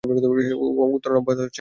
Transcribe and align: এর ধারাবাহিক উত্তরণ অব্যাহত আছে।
এর 0.03 0.15
ধারাবাহিক 0.15 0.53
উত্তরণ 0.95 1.17
অব্যাহত 1.17 1.37
আছে। 1.37 1.49